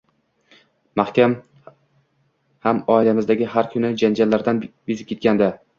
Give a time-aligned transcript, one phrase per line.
[1.01, 1.35] Mahkam
[2.69, 5.57] ham oilamizdagi har kungi janjallardan bezib ketgandi